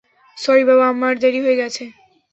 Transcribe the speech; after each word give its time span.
Sorry 0.37 0.63
বাবা, 0.69 0.85
আমার 0.93 1.13
দেরি 1.21 1.39
হয়ে 1.45 1.59
গেছে। 1.61 1.83